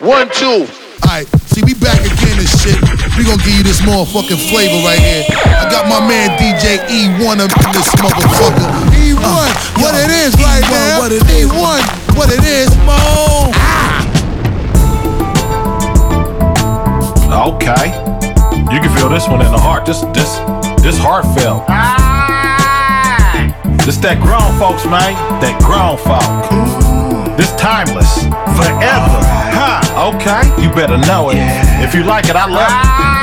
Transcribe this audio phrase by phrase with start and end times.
[0.00, 0.66] One, two.
[1.06, 2.74] Alright, see, we back again and shit.
[3.16, 5.22] We gonna give you this motherfucking flavor right here.
[5.30, 8.66] I got my man DJ E1 up in this motherfucker.
[8.90, 10.98] E1, uh, what yo, it is right E1, now.
[10.98, 11.46] What it is.
[11.46, 11.80] E1,
[12.16, 12.98] what it is, Mo.
[13.54, 14.02] Ah.
[17.54, 17.94] Okay.
[18.74, 19.86] You can feel this one in the heart.
[19.86, 20.38] This, this,
[20.82, 21.64] this heartfelt.
[21.68, 22.34] Ah.
[23.84, 25.14] This that grown folks, man.
[25.40, 26.93] That grown folk.
[27.36, 28.22] This timeless.
[28.56, 29.20] Forever.
[29.56, 30.14] Huh.
[30.14, 30.62] Okay.
[30.62, 31.38] You better know it.
[31.82, 32.70] If you like it, I love it.
[32.70, 33.13] Ah.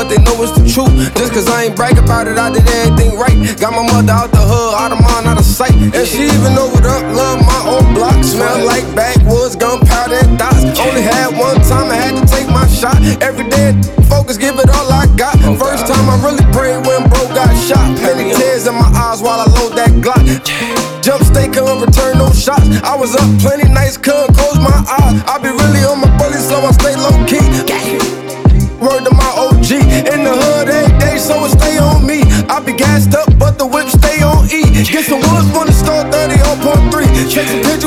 [0.00, 0.96] But they know it's the truth.
[1.20, 3.36] Just cause I ain't brag about it, I did everything right.
[3.60, 5.76] Got my mother out the hood, out of mind, out of sight.
[5.76, 8.16] And she even know what up, love my old block.
[8.24, 10.64] Smell like backwoods, gunpowder, and dots.
[10.80, 12.96] Only had one time, I had to take my shot.
[13.20, 13.76] Every day,
[14.08, 15.36] focus, give it all I got.
[15.44, 17.92] Oh, First time I really prayed when bro got shot.
[18.00, 20.24] Many tears in my eyes while I load that Glock.
[21.04, 22.64] Jump, stay, couldn't return no shots.
[22.88, 25.20] I was up plenty nights, couldn't close my eyes.
[25.28, 25.52] I be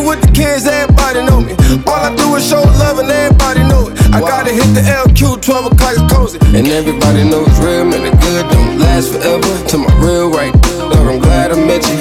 [0.03, 1.55] With the kids, everybody know me.
[1.87, 3.95] All I do is show love and everybody know it.
[4.11, 6.43] I gotta hit the LQ, 12 o'clock is closing.
[6.53, 9.51] And everybody knows real, man, the good don't last forever.
[9.69, 10.51] To my real right,
[10.91, 11.95] dog, I'm glad I met you.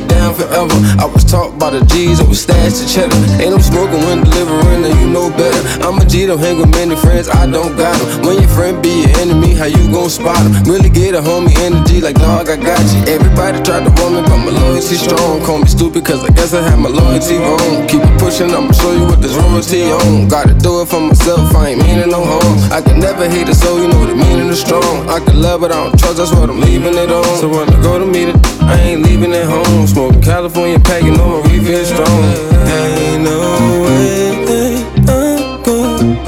[0.00, 0.74] Me down forever.
[0.98, 3.16] I was taught by the G's, I was stashed to cheddar.
[3.42, 5.62] Ain't no smoking when delivering, and you know better.
[5.84, 8.26] I'm a G, don't hang with many friends, I don't got them.
[8.26, 10.52] When your friend be your enemy, how you gon' spot them?
[10.64, 13.00] Really get a homie energy, like dog, I got you.
[13.14, 15.42] Everybody tried to warn me, but my loyalty strong.
[15.44, 17.86] Call me stupid, cause I guess I had my loyalty wrong.
[17.88, 20.28] Keep it pushing, I'ma show you what this royalty on.
[20.28, 22.70] Got Gotta do it for myself, I ain't meaning no harm.
[22.70, 25.10] I can never hate a soul, you know the meaning is strong.
[25.10, 27.26] I can love but I don't trust, that's what I'm leaving it on.
[27.42, 29.87] So when I go to meet it, I ain't leaving it home.
[29.88, 32.24] Smoking California, packing on my refill strong.
[32.68, 33.38] Ain't no
[33.82, 36.18] way that I'm going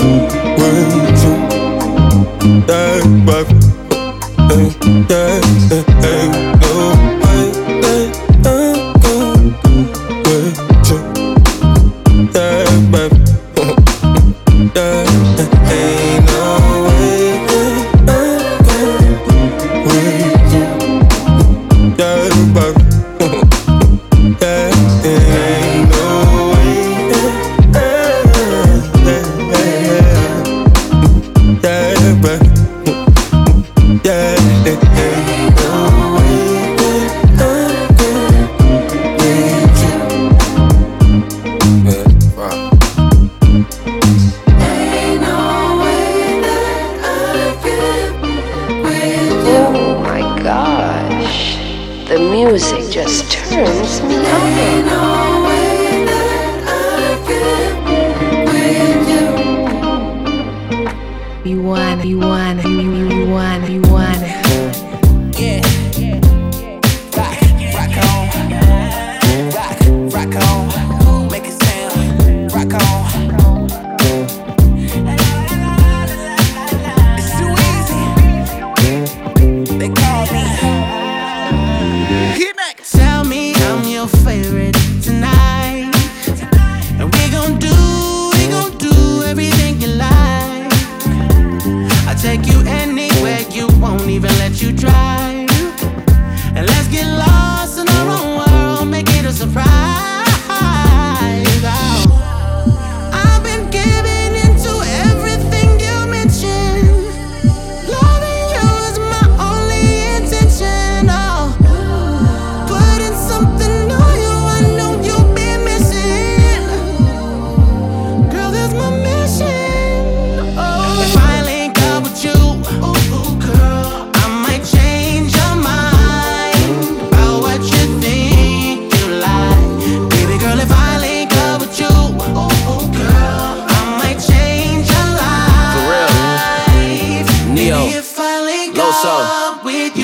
[2.66, 3.54] die, baby.
[5.10, 5.40] Yeah,
[6.08, 6.59] ain't no
[70.20, 70.79] Tell me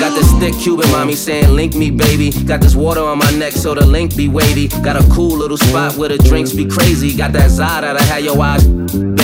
[0.07, 2.31] Got this thick Cuban mommy saying, Link me, baby.
[2.45, 4.69] Got this water on my neck, so the link be wavy.
[4.69, 7.13] Got a cool little spot where the drinks be crazy.
[7.13, 8.65] Got that Zada that had your eyes.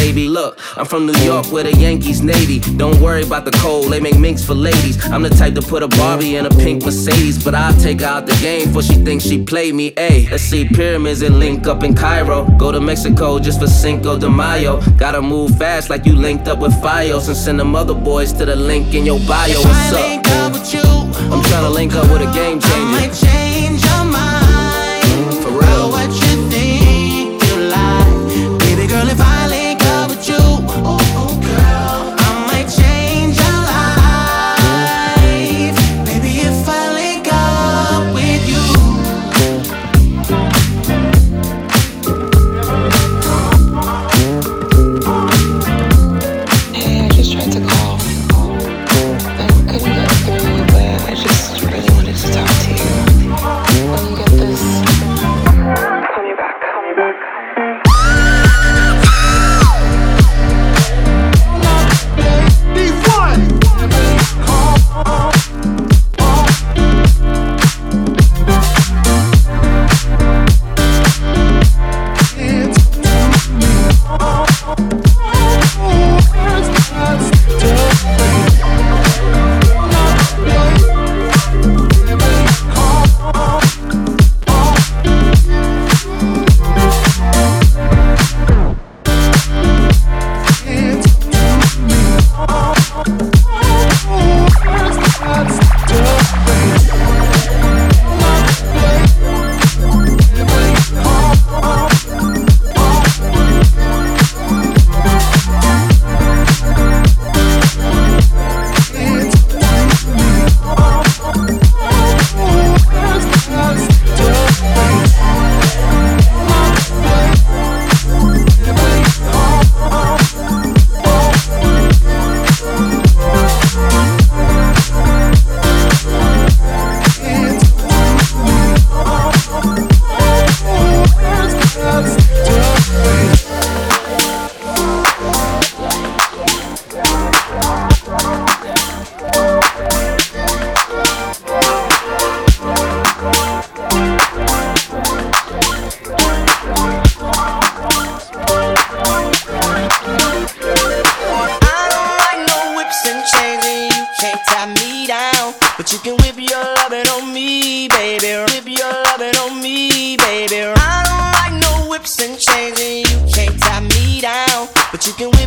[0.04, 2.60] Baby, look, I'm from New York where the Yankees Navy.
[2.76, 5.02] Don't worry about the cold, they make minks for ladies.
[5.06, 8.08] I'm the type to put a Barbie in a pink Mercedes, but I'll take her
[8.08, 9.92] out the game for she thinks she play me.
[9.92, 12.44] Ayy, let's see pyramids and link up in Cairo.
[12.58, 14.82] Go to Mexico just for Cinco de Mayo.
[14.98, 18.44] Gotta move fast like you linked up with Fios and send them other boys to
[18.44, 19.56] the link in your bio.
[19.62, 20.24] What's up?
[21.34, 23.43] I'm trying to link up with a game changer.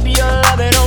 [0.06, 0.85] hope you love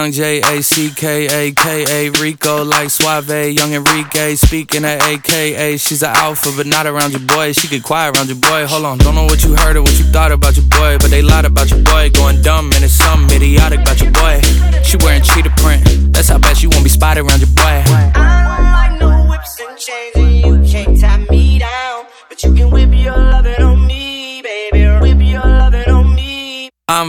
[0.00, 5.02] Young J A C K A K A Rico like Suave, Young Enrique speaking at
[5.02, 5.76] AKA.
[5.76, 7.52] She's an alpha, but not around your boy.
[7.52, 8.66] She get quiet around your boy.
[8.66, 11.10] Hold on, don't know what you heard or what you thought about your boy, but
[11.10, 12.08] they lied about your boy.
[12.14, 14.40] Going dumb and it's something idiotic about your boy.
[14.84, 15.84] She wearing cheetah print.
[16.14, 17.59] That's how bad she won't be spotted around your boy.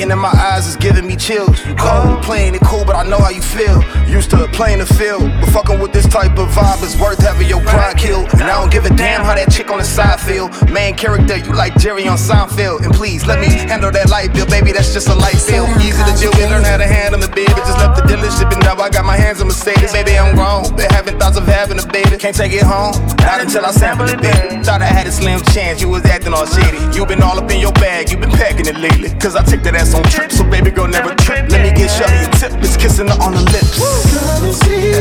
[0.00, 1.60] looking in my eyes is giving me chills.
[1.66, 3.84] You cold, playing it cool, but I know how you feel.
[4.08, 7.48] Used to playing the field, but fucking with this type of vibe is worth having
[7.48, 8.32] your pride killed.
[8.32, 10.48] And I don't give a damn how that chick on the side feel.
[10.72, 12.84] Main character, you like Jerry on Seinfeld.
[12.84, 15.68] And please let me handle that light bill, baby, that's just a light bill.
[15.84, 17.52] Easy to deal with, learn how to handle it, baby.
[17.52, 19.92] Just left the dealership and now I got my hands on Mercedes.
[19.92, 22.16] Baby, I'm grown, been having thoughts of having a baby.
[22.16, 24.64] Can't take it home, not until I sample it, baby.
[24.64, 26.80] Thought I had a slim chance, you was acting all shady.
[26.96, 29.10] You been all up in your bag, you been packing it lately.
[29.20, 31.48] Cause I took that ass on trips, so baby girl never trip.
[31.50, 33.78] Let me get Shelly a tip, it's kissing her on the lips.
[34.14, 34.92] Come and see,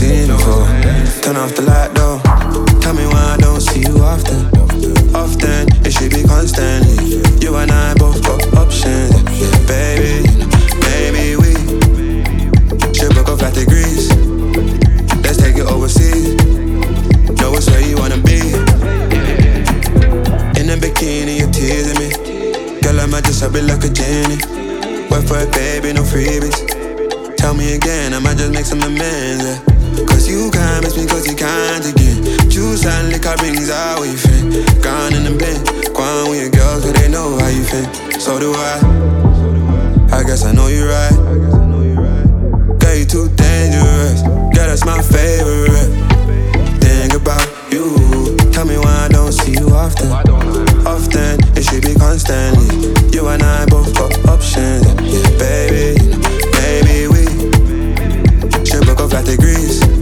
[0.00, 0.64] seen before.
[1.20, 2.18] Turn off the light though.
[2.80, 4.48] Tell me why I don't see you often.
[5.14, 7.20] Often, it should be constantly.
[7.44, 9.12] You and I both got options.
[9.68, 10.24] Baby,
[10.88, 11.52] maybe we
[12.96, 14.08] should book off like degrees.
[15.20, 16.32] Let's take it overseas.
[17.38, 18.40] Know it's where you wanna be.
[20.58, 22.08] In a bikini, you're teasing me.
[22.80, 24.40] Girl, I might just have it like a genie.
[25.10, 26.56] Wait for it, baby, no freebies.
[27.36, 29.44] Tell me again, I might just make some amends.
[29.44, 29.79] Yeah.
[30.06, 32.48] Cause you can't miss me, cause you can't again.
[32.48, 34.82] Juice and liquor brings out what you think.
[34.82, 35.58] Gone in the bin,
[35.92, 38.20] gone with your girls, cause they know how you think.
[38.20, 39.10] So do I.
[40.12, 41.14] I guess I know you're right.
[42.80, 44.22] Girl, you too dangerous.
[44.22, 45.88] Girl, that's my favorite.
[46.82, 48.36] Think about you.
[48.52, 50.10] Tell me why I don't see you often.
[50.86, 52.92] Often, it should be constantly.
[53.12, 54.84] You and I both got options.
[55.00, 55.96] Yeah, baby,
[59.10, 59.99] book off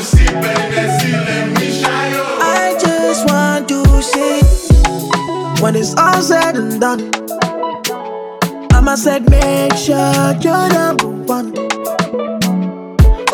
[0.00, 2.24] see Benghazi, let me shayo.
[2.40, 4.40] I just want to see.
[5.62, 7.19] When it's all said and done.
[8.90, 11.54] Mama said, make sure you're number one.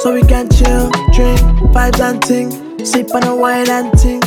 [0.01, 1.41] So we can chill, drink,
[1.73, 4.21] vibes and ting, sip on a wine and ting.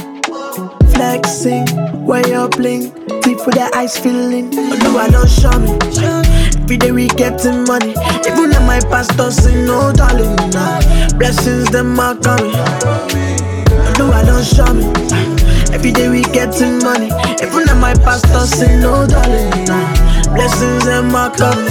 [0.90, 1.68] Flexing,
[2.04, 2.90] way up bling,
[3.22, 4.50] deep with the ice feeling.
[4.50, 5.78] No, I don't show me.
[6.64, 7.94] Every day we getting money.
[8.26, 10.36] Even if my pastor say no, darling.
[10.50, 10.82] Nah.
[11.20, 12.54] Blessings, them are coming.
[14.00, 14.86] No, I don't show me.
[15.76, 17.12] Every day we getting money.
[17.38, 19.66] Even if my pastor say no, darling.
[19.66, 20.09] Nah.
[20.34, 21.66] Blessings, them are coming.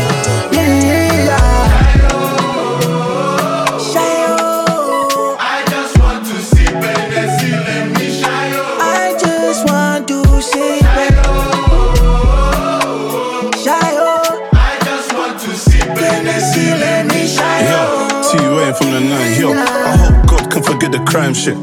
[0.52, 1.78] Yeah, yeah, yeah.
[3.78, 4.36] Shayo.
[5.38, 8.64] I just want to see Benghazi, let me shayo.
[8.80, 10.80] I just want to see
[13.64, 14.10] Shayo.
[14.52, 17.70] I just want to see Benghazi, let me shayo.
[17.70, 19.40] Yo, see you from the nine.
[19.40, 21.56] Yo, I hope God can forget the crime shit.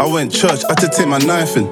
[0.00, 1.66] I went church, I had to take my knife in.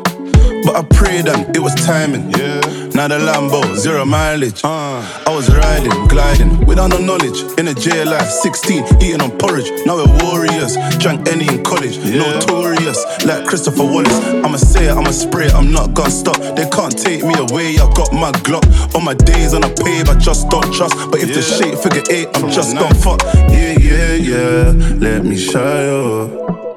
[0.64, 2.31] But I prayed and it was timing.
[2.33, 2.57] Yeah.
[2.98, 4.61] Now the Lambo, zero mileage.
[4.64, 7.42] Uh, I was riding, gliding, without no knowledge.
[7.56, 9.70] In a jail life, 16, eating on porridge.
[9.87, 10.74] Now we're warriors.
[10.98, 11.96] Drank any in college.
[11.98, 14.18] Notorious, like Christopher Wallace.
[14.42, 16.38] I'ma say it, I'ma spray it, I'm not gonna stop.
[16.56, 18.66] They can't take me away, I got my Glock.
[18.96, 20.96] On my days on a pave, I just don't trust.
[21.12, 23.22] But if the shape figure eight, I'm just gon' fuck.
[23.46, 24.96] Yeah, yeah, yeah.
[24.98, 26.67] Let me show you.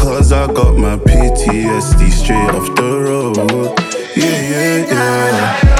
[0.00, 3.36] Cause I got my PTSD straight off the road.
[4.16, 5.79] Yeah, yeah, yeah.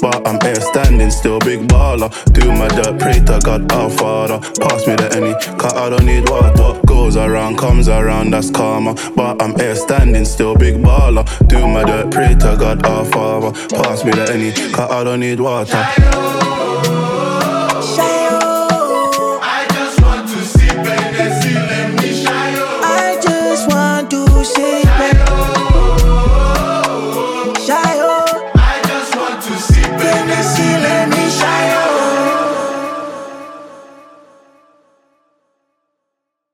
[0.00, 2.10] But I'm here standing still, big baller.
[2.32, 4.38] Do my dirt, pray to God, our Father.
[4.60, 6.80] Pass me the any, cause I don't need water.
[6.86, 8.94] Goes around comes around, that's karma.
[9.16, 11.24] But I'm here standing still, big baller.
[11.48, 13.52] Do my dirt, pray to God, our Father.
[13.68, 16.57] Pass me the any, cause I don't need water.